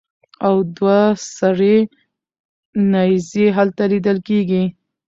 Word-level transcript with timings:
او 0.47 0.55
دوه 0.77 0.99
سرې 1.37 1.77
نېزې 2.91 3.45
هلته 3.57 3.83
لیدلې 3.91 4.21
کېږي. 4.27 4.63